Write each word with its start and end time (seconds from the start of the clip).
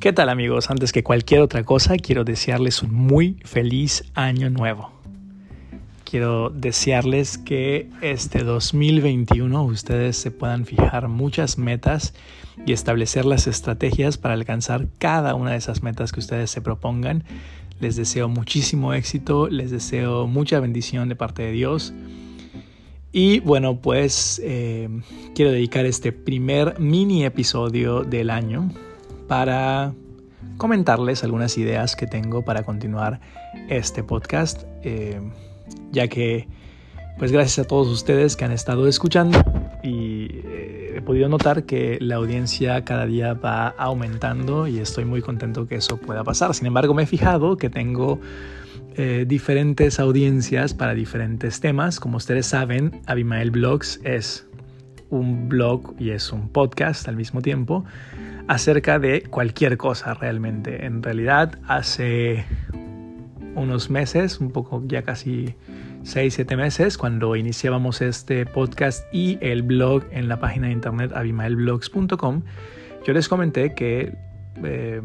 ¿Qué 0.00 0.12
tal 0.12 0.28
amigos? 0.28 0.70
Antes 0.70 0.92
que 0.92 1.02
cualquier 1.02 1.40
otra 1.40 1.64
cosa, 1.64 1.96
quiero 1.96 2.22
desearles 2.22 2.84
un 2.84 2.94
muy 2.94 3.36
feliz 3.42 4.04
año 4.14 4.48
nuevo. 4.48 4.92
Quiero 6.08 6.50
desearles 6.50 7.36
que 7.36 7.90
este 8.00 8.44
2021 8.44 9.60
ustedes 9.64 10.16
se 10.16 10.30
puedan 10.30 10.66
fijar 10.66 11.08
muchas 11.08 11.58
metas 11.58 12.14
y 12.64 12.72
establecer 12.72 13.24
las 13.24 13.48
estrategias 13.48 14.18
para 14.18 14.34
alcanzar 14.34 14.86
cada 14.98 15.34
una 15.34 15.50
de 15.50 15.56
esas 15.56 15.82
metas 15.82 16.12
que 16.12 16.20
ustedes 16.20 16.48
se 16.48 16.60
propongan. 16.60 17.24
Les 17.80 17.96
deseo 17.96 18.28
muchísimo 18.28 18.94
éxito, 18.94 19.48
les 19.48 19.72
deseo 19.72 20.28
mucha 20.28 20.60
bendición 20.60 21.08
de 21.08 21.16
parte 21.16 21.42
de 21.42 21.50
Dios. 21.50 21.92
Y 23.10 23.40
bueno, 23.40 23.80
pues 23.80 24.40
eh, 24.44 24.88
quiero 25.34 25.50
dedicar 25.50 25.86
este 25.86 26.12
primer 26.12 26.78
mini 26.78 27.24
episodio 27.24 28.04
del 28.04 28.30
año 28.30 28.70
para 29.28 29.92
comentarles 30.56 31.22
algunas 31.22 31.56
ideas 31.58 31.94
que 31.94 32.06
tengo 32.06 32.44
para 32.44 32.64
continuar 32.64 33.20
este 33.68 34.02
podcast, 34.02 34.64
eh, 34.82 35.20
ya 35.92 36.08
que 36.08 36.48
pues 37.18 37.32
gracias 37.32 37.64
a 37.64 37.68
todos 37.68 37.88
ustedes 37.88 38.36
que 38.36 38.44
han 38.44 38.52
estado 38.52 38.86
escuchando 38.86 39.42
y 39.82 40.28
eh, 40.44 40.94
he 40.96 41.02
podido 41.02 41.28
notar 41.28 41.64
que 41.64 41.98
la 42.00 42.16
audiencia 42.16 42.84
cada 42.84 43.06
día 43.06 43.34
va 43.34 43.68
aumentando 43.68 44.68
y 44.68 44.78
estoy 44.78 45.04
muy 45.04 45.20
contento 45.20 45.66
que 45.66 45.76
eso 45.76 45.96
pueda 45.96 46.22
pasar. 46.22 46.54
Sin 46.54 46.66
embargo, 46.66 46.94
me 46.94 47.02
he 47.02 47.06
fijado 47.06 47.56
que 47.56 47.70
tengo 47.70 48.20
eh, 48.96 49.24
diferentes 49.26 49.98
audiencias 49.98 50.74
para 50.74 50.94
diferentes 50.94 51.60
temas. 51.60 51.98
Como 51.98 52.16
ustedes 52.16 52.46
saben, 52.46 53.00
Abimael 53.06 53.50
Blogs 53.50 54.00
es 54.04 54.47
un 55.10 55.48
blog 55.48 55.94
y 55.98 56.10
es 56.10 56.32
un 56.32 56.48
podcast 56.48 57.08
al 57.08 57.16
mismo 57.16 57.42
tiempo 57.42 57.84
acerca 58.46 58.98
de 58.98 59.22
cualquier 59.22 59.76
cosa 59.76 60.14
realmente. 60.14 60.86
En 60.86 61.02
realidad, 61.02 61.58
hace 61.66 62.44
unos 63.54 63.90
meses, 63.90 64.40
un 64.40 64.50
poco 64.50 64.82
ya 64.86 65.02
casi 65.02 65.54
6, 66.04 66.34
7 66.34 66.56
meses, 66.56 66.96
cuando 66.96 67.36
iniciábamos 67.36 68.00
este 68.00 68.46
podcast 68.46 69.04
y 69.12 69.38
el 69.40 69.62
blog 69.62 70.04
en 70.10 70.28
la 70.28 70.38
página 70.38 70.68
de 70.68 70.72
internet 70.72 71.12
abimaelblogs.com, 71.14 72.42
yo 73.06 73.12
les 73.12 73.28
comenté 73.28 73.74
que 73.74 74.16
eh, 74.64 75.02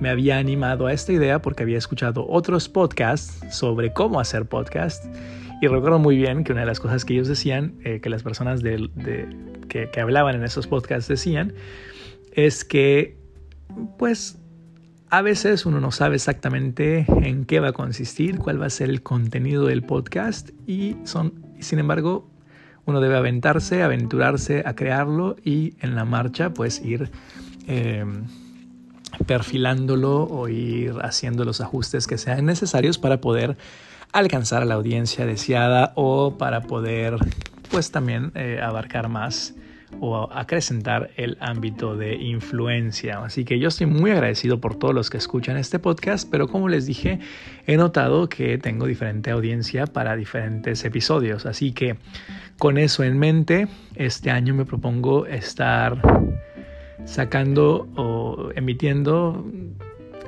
me 0.00 0.08
había 0.10 0.38
animado 0.38 0.86
a 0.86 0.92
esta 0.92 1.12
idea 1.12 1.40
porque 1.40 1.62
había 1.62 1.78
escuchado 1.78 2.26
otros 2.28 2.68
podcasts 2.68 3.40
sobre 3.54 3.92
cómo 3.92 4.20
hacer 4.20 4.46
podcast 4.46 5.04
y 5.60 5.68
recuerdo 5.68 5.98
muy 5.98 6.16
bien 6.16 6.44
que 6.44 6.52
una 6.52 6.62
de 6.62 6.66
las 6.66 6.80
cosas 6.80 7.04
que 7.04 7.14
ellos 7.14 7.28
decían, 7.28 7.74
eh, 7.84 8.00
que 8.00 8.10
las 8.10 8.22
personas 8.22 8.62
de, 8.62 8.90
que, 9.68 10.00
hablaban 10.00 10.34
en 10.34 10.44
esos 10.44 10.66
podcasts 10.66 11.08
decían, 11.08 11.54
es 12.32 12.64
que, 12.64 13.16
pues, 13.98 14.38
a 15.08 15.22
veces 15.22 15.64
uno 15.64 15.80
no 15.80 15.92
sabe 15.92 16.16
exactamente 16.16 17.06
en 17.22 17.46
qué 17.46 17.60
va 17.60 17.68
a 17.68 17.72
consistir, 17.72 18.38
cuál 18.38 18.60
va 18.60 18.66
a 18.66 18.70
ser 18.70 18.90
el 18.90 19.02
contenido 19.02 19.66
del 19.66 19.82
podcast 19.82 20.50
y 20.66 20.96
son, 21.04 21.32
sin 21.60 21.78
embargo, 21.78 22.28
uno 22.84 23.00
debe 23.00 23.16
aventarse, 23.16 23.82
aventurarse 23.82 24.62
a 24.66 24.74
crearlo 24.74 25.36
y 25.42 25.74
en 25.80 25.94
la 25.94 26.04
marcha, 26.04 26.52
pues, 26.52 26.84
ir 26.84 27.10
em, 27.66 28.24
perfilándolo 29.26 30.24
o 30.24 30.48
ir 30.48 30.94
haciendo 31.00 31.44
los 31.44 31.62
ajustes 31.62 32.06
que 32.06 32.18
sean 32.18 32.44
necesarios 32.44 32.98
para 32.98 33.20
poder 33.20 33.56
alcanzar 34.12 34.62
a 34.62 34.64
la 34.64 34.74
audiencia 34.74 35.26
deseada 35.26 35.92
o 35.94 36.38
para 36.38 36.62
poder, 36.62 37.16
pues, 37.70 37.90
también 37.90 38.32
eh, 38.34 38.60
abarcar 38.62 39.08
más 39.08 39.54
o 40.00 40.28
acrecentar 40.32 41.10
el 41.16 41.36
ámbito 41.40 41.96
de 41.96 42.16
influencia. 42.16 43.18
Así 43.24 43.44
que 43.44 43.58
yo 43.58 43.68
estoy 43.68 43.86
muy 43.86 44.10
agradecido 44.10 44.60
por 44.60 44.76
todos 44.76 44.94
los 44.94 45.10
que 45.10 45.18
escuchan 45.18 45.56
este 45.56 45.78
podcast, 45.78 46.28
pero 46.30 46.48
como 46.48 46.68
les 46.68 46.86
dije, 46.86 47.20
he 47.66 47.76
notado 47.76 48.28
que 48.28 48.58
tengo 48.58 48.86
diferente 48.86 49.30
audiencia 49.30 49.86
para 49.86 50.16
diferentes 50.16 50.84
episodios. 50.84 51.46
Así 51.46 51.72
que 51.72 51.96
con 52.58 52.78
eso 52.78 53.04
en 53.04 53.18
mente, 53.18 53.68
este 53.94 54.30
año 54.30 54.54
me 54.54 54.64
propongo 54.64 55.26
estar 55.26 56.00
sacando 57.04 57.88
o 57.96 58.50
emitiendo 58.54 59.44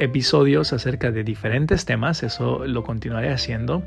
episodios 0.00 0.72
acerca 0.72 1.10
de 1.10 1.24
diferentes 1.24 1.84
temas, 1.84 2.22
eso 2.22 2.66
lo 2.66 2.82
continuaré 2.82 3.32
haciendo 3.32 3.82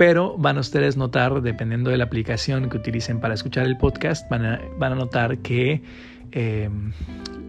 pero 0.00 0.34
van 0.38 0.56
a 0.56 0.60
ustedes 0.60 0.96
notar, 0.96 1.42
dependiendo 1.42 1.90
de 1.90 1.98
la 1.98 2.04
aplicación 2.04 2.70
que 2.70 2.78
utilicen 2.78 3.20
para 3.20 3.34
escuchar 3.34 3.66
el 3.66 3.76
podcast, 3.76 4.26
van 4.30 4.46
a, 4.46 4.94
notar 4.94 5.36
que 5.40 5.82
em, 6.32 6.94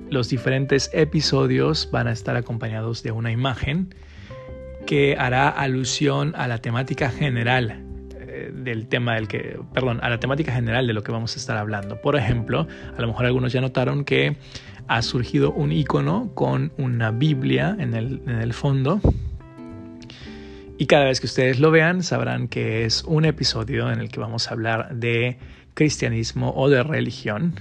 los 0.10 0.28
diferentes 0.28 0.90
episodios 0.92 1.88
van 1.94 2.10
a 2.10 2.12
estar 2.12 2.36
acompañados 2.36 3.04
de 3.04 3.14
una 3.14 3.32
imagen 3.32 3.96
que 4.86 5.16
hará 5.18 5.48
alusión 5.48 6.34
a 6.36 6.50
la 6.50 6.58
temática 6.58 7.10
general 7.10 7.86
eh, 8.20 8.52
del 8.54 8.88
tema 8.88 9.16
del 9.16 9.30
que, 9.30 9.58
perdón, 9.74 10.00
a 10.04 10.10
la 10.10 10.20
temática 10.20 10.52
general 10.52 10.88
de 10.88 10.92
lo 10.92 11.04
que 11.04 11.14
vamos 11.14 11.38
a 11.38 11.40
estar 11.40 11.56
hablando. 11.56 12.02
Por 12.02 12.18
ejemplo, 12.18 12.68
a 12.98 13.00
lo 13.00 13.08
mejor 13.08 13.28
algunos 13.28 13.54
ya 13.54 13.62
notaron 13.62 14.04
que 14.04 14.36
ha 14.92 15.02
surgido 15.04 15.54
un 15.54 15.72
icono 15.72 16.32
con 16.34 16.74
una 16.78 17.12
Biblia 17.12 17.78
en 17.80 17.94
el, 17.94 18.54
fondo 18.54 19.00
y 20.78 20.86
cada 20.86 21.06
vez 21.06 21.22
que 21.22 21.28
ustedes 21.28 21.62
lo 21.62 21.72
vean, 21.72 22.04
sabrán 22.04 22.50
que 22.50 22.84
es 22.84 23.06
un 23.06 23.24
episodio 23.24 23.90
en 23.90 24.02
el 24.02 24.10
que 24.10 24.20
vamos 24.20 24.50
a 24.50 24.52
hablar 24.52 24.94
de 24.94 25.38
cristianismo 25.76 26.52
o 26.58 26.70
de 26.70 26.84
religión. 26.84 27.56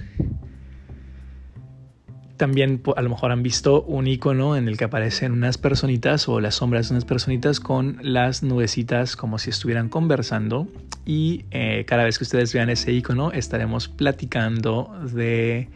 También 2.35 2.81
a 2.97 3.01
lo 3.01 3.09
mejor 3.09 3.31
han 3.31 3.43
visto 3.43 3.81
un 3.81 4.07
icono 4.07 4.57
en 4.57 4.67
el 4.67 4.75
que 4.75 4.83
aparecen 4.83 5.31
unas 5.31 5.57
personitas 5.57 6.27
o 6.27 6.41
las 6.41 6.55
sombras 6.55 6.89
de 6.89 6.95
unas 6.95 7.05
personitas 7.05 7.61
con 7.61 7.97
las 8.01 8.43
nubecitas 8.43 9.15
como 9.15 9.39
si 9.39 9.51
estuvieran 9.51 9.87
conversando. 9.87 10.67
Y 11.05 11.45
eh, 11.51 11.85
cada 11.87 12.03
vez 12.03 12.17
que 12.17 12.25
ustedes 12.25 12.53
vean 12.53 12.69
ese 12.69 12.91
icono 12.91 13.31
estaremos 13.31 13.87
platicando 13.87 14.93
de 15.13 15.69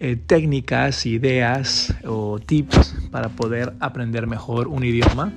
eh, 0.00 0.16
técnicas, 0.16 1.06
ideas 1.06 1.94
o 2.04 2.38
tips 2.38 2.94
para 3.10 3.28
poder 3.30 3.72
aprender 3.80 4.26
mejor 4.26 4.68
un 4.68 4.84
idioma 4.84 5.32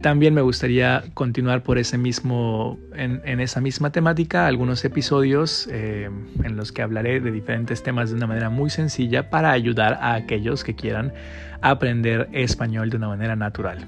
también 0.00 0.32
me 0.32 0.40
gustaría 0.40 1.04
continuar 1.12 1.62
por 1.62 1.76
ese 1.76 1.98
mismo, 1.98 2.78
en, 2.94 3.40
esa 3.40 3.60
misma 3.60 3.92
temática, 3.92 4.46
algunos 4.46 4.82
episodios 4.86 5.68
eh, 5.70 6.08
en 6.42 6.56
los 6.56 6.72
que 6.72 6.80
hablaré 6.80 7.20
de 7.20 7.30
diferentes 7.30 7.82
temas 7.82 8.08
de 8.08 8.16
una 8.16 8.26
manera 8.26 8.48
muy 8.48 8.70
sencilla 8.70 9.28
para 9.28 9.50
ayudar 9.50 9.98
a 10.00 10.14
aquellos 10.14 10.64
que 10.64 10.74
quieran 10.74 11.12
aprender 11.60 12.30
español 12.32 12.88
de 12.88 12.96
una 12.96 13.08
manera 13.08 13.36
natural. 13.36 13.86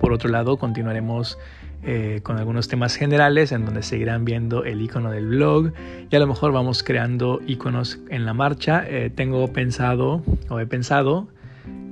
Por 0.00 0.12
otro 0.12 0.30
lado, 0.30 0.58
continuaremos 0.58 1.38
eh, 1.82 2.20
con 2.22 2.38
algunos 2.38 2.68
temas 2.68 2.96
generales 2.96 3.52
en 3.52 3.64
donde 3.64 3.82
seguirán 3.82 4.24
viendo 4.24 4.64
el 4.64 4.82
icono 4.82 5.10
del 5.10 5.26
blog 5.28 5.72
y 6.10 6.16
a 6.16 6.18
lo 6.18 6.26
mejor 6.26 6.52
vamos 6.52 6.82
creando 6.82 7.40
iconos 7.46 8.00
en 8.08 8.24
la 8.24 8.34
marcha. 8.34 8.84
Eh, 8.86 9.10
tengo 9.14 9.52
pensado 9.52 10.22
o 10.48 10.60
he 10.60 10.66
pensado 10.66 11.28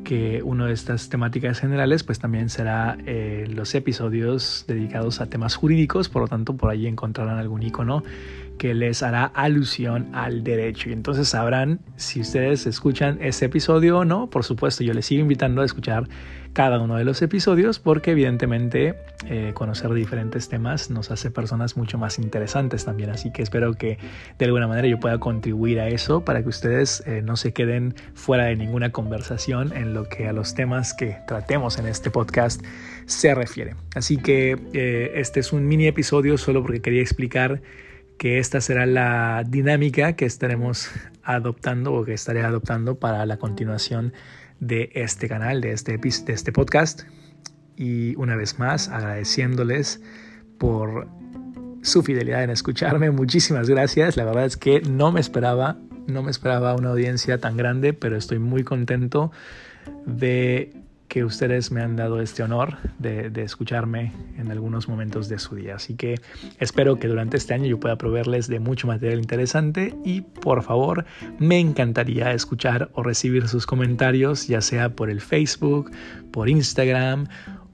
que 0.06 0.41
una 0.44 0.66
de 0.66 0.72
estas 0.72 1.08
temáticas 1.08 1.58
generales 1.58 2.04
pues 2.04 2.20
también 2.20 2.48
será 2.48 2.97
eh, 3.06 3.48
los 3.52 3.74
episodios 3.74 4.64
dedicados 4.69 5.20
a 5.20 5.26
temas 5.26 5.56
jurídicos, 5.56 6.08
por 6.08 6.22
lo 6.22 6.28
tanto 6.28 6.56
por 6.56 6.70
ahí 6.70 6.86
encontrarán 6.86 7.38
algún 7.38 7.62
icono 7.62 8.04
que 8.59 8.75
les 8.75 9.03
hará 9.03 9.25
alusión 9.25 10.09
al 10.12 10.44
derecho 10.44 10.89
y 10.89 10.93
entonces 10.93 11.28
sabrán 11.28 11.81
si 11.97 12.21
ustedes 12.21 12.67
escuchan 12.67 13.19
ese 13.21 13.47
episodio 13.47 13.99
o 13.99 14.05
no. 14.05 14.28
Por 14.28 14.44
supuesto, 14.44 14.84
yo 14.84 14.94
les 14.94 15.06
sigo 15.06 15.22
invitando 15.22 15.62
a 15.62 15.65
escuchar 15.65 16.09
cada 16.56 16.81
uno 16.81 16.97
de 16.97 17.05
los 17.05 17.21
episodios 17.21 17.78
porque 17.78 18.12
evidentemente 18.12 18.95
eh, 19.28 19.50
conocer 19.53 19.93
diferentes 19.93 20.49
temas 20.49 20.89
nos 20.91 21.11
hace 21.11 21.31
personas 21.31 21.77
mucho 21.77 21.99
más 21.99 22.19
interesantes 22.19 22.87
también. 22.87 23.11
Así 23.11 23.31
que 23.31 23.43
espero 23.43 23.75
que 23.75 23.99
de 24.39 24.45
alguna 24.47 24.66
manera 24.66 24.89
yo 24.89 24.98
pueda 24.98 25.19
contribuir 25.19 25.80
a 25.80 25.89
eso 25.89 26.25
para 26.25 26.42
que 26.42 26.48
ustedes 26.48 27.03
eh, 27.07 27.21
no 27.22 27.36
se 27.36 27.53
queden 27.53 27.95
fuera 28.15 28.45
de 28.47 28.57
ninguna 28.57 28.91
conversación 28.91 29.77
en 29.77 29.92
lo 29.92 30.09
que 30.09 30.28
a 30.28 30.33
los 30.33 30.54
temas 30.54 30.95
que 30.95 31.19
tratemos 31.27 31.78
en 31.78 31.89
este 31.89 32.10
podcast 32.10 32.65
se 33.04 33.34
refiere. 33.34 33.75
Así 33.95 34.16
que 34.16 34.57
eh, 34.72 35.13
este 35.16 35.41
es 35.41 35.53
un 35.53 35.69
mini 35.69 35.86
episodio 35.86 36.39
solo 36.39 36.63
porque 36.63 36.80
quería 36.80 37.03
explicar 37.03 37.60
que 38.18 38.39
esta 38.39 38.60
será 38.60 38.86
la 38.86 39.45
dinámica 39.47 40.15
que 40.15 40.24
estaremos 40.24 40.91
adoptando 41.22 41.92
o 41.95 42.04
que 42.04 42.15
estaré 42.15 42.42
adoptando 42.42 42.98
para 42.98 43.27
la 43.27 43.36
continuación 43.36 44.13
de 44.60 44.91
este 44.95 45.28
canal, 45.28 45.60
de 45.60 45.72
este, 45.72 45.98
de 45.98 46.33
este 46.33 46.53
podcast. 46.53 47.03
Y 47.77 48.16
una 48.16 48.36
vez 48.36 48.59
más, 48.59 48.89
agradeciéndoles 48.89 50.01
por 50.59 51.09
su 51.83 52.03
fidelidad 52.03 52.42
en 52.42 52.51
escucharme. 52.51 53.10
Muchísimas 53.10 53.68
gracias. 53.68 54.16
La 54.16 54.24
verdad 54.24 54.47
es 54.47 54.57
que 54.57 54.80
no 54.80 55.13
me 55.13 55.21
esperaba, 55.21 55.77
no 56.07 56.22
me 56.22 56.30
esperaba 56.30 56.74
una 56.74 56.91
audiencia 56.91 57.39
tan 57.39 57.57
grande, 57.57 57.92
pero 57.92 58.16
estoy 58.16 58.39
muy 58.39 58.65
contento 58.65 59.30
de 60.07 60.72
que 61.08 61.24
ustedes 61.24 61.70
me 61.70 61.82
han 61.82 61.97
dado 61.97 62.20
este 62.20 62.42
honor 62.42 62.76
de, 62.98 63.30
escucharme 63.42 64.12
en 64.38 64.50
algunos 64.50 64.88
momentos 64.88 65.28
de 65.28 65.38
su 65.38 65.54
día. 65.54 65.76
Así 65.76 65.94
que 65.94 66.16
espero 66.58 66.97
que 66.98 67.08
durante 67.08 67.36
este 67.36 67.54
año 67.54 67.66
yo 67.66 67.78
pueda 67.78 67.97
proveerles 67.97 68.48
de 68.48 68.60
mucho 68.60 68.86
material 68.86 69.20
interesante 69.20 69.94
y 70.04 70.22
por 70.22 70.62
favor 70.62 71.04
me 71.38 71.58
encantaría 71.60 72.32
escuchar 72.32 72.91
o 72.94 73.03
recibir 73.03 73.48
sus 73.48 73.66
comentarios 73.66 74.48
ya 74.48 74.60
sea 74.60 74.91
por 74.91 75.10
el 75.10 75.20
Facebook, 75.20 75.91
por 76.32 76.48
Instagram 76.48 77.28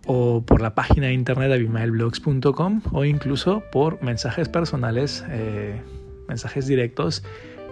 o 0.07 0.43
por 0.43 0.61
la 0.61 0.75
página 0.75 1.07
de 1.07 1.15
internet 1.15 1.53
abimaelblogs.com 1.53 2.83
o 2.93 3.05
incluso 3.05 3.63
por 3.73 4.03
mensajes 4.03 4.49
personales, 4.49 5.25
eh, 5.31 5.81
mensajes 6.29 6.67
directos 6.67 7.23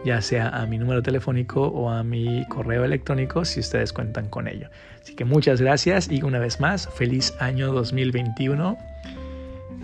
ya 0.05 0.20
sea 0.23 0.49
a 0.49 0.67
mi 0.67 0.79
número 0.79 1.02
telefónico 1.02 1.62
o 1.62 1.91
a 1.91 2.02
mi 2.02 2.44
correo 2.49 2.85
electrónico 2.85 3.44
si 3.44 3.61
ustedes 3.61 3.93
cuentan 3.93 4.29
con 4.29 4.49
ello. 4.49 4.69
Así 5.02 5.14
que 5.14 5.25
muchas 5.25 5.61
gracias 5.61 6.11
y 6.11 6.23
una 6.23 6.38
vez 6.38 6.61
más, 6.61 6.88
feliz 6.88 7.35
año 7.41 7.73
2021. 7.73 8.76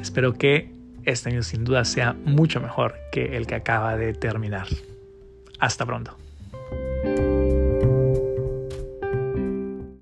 Espero 0.01 0.35
que 0.35 0.71
este 1.05 1.31
año 1.31 1.43
sin 1.43 1.65
duda 1.65 1.85
sea 1.85 2.15
mucho 2.25 2.61
mejor 2.61 2.97
que 3.13 3.37
el 3.37 3.47
que 3.47 3.55
acaba 3.55 3.97
de 3.97 4.13
terminar. 4.13 4.67
Hasta 5.59 5.87
pronto. 5.87 6.17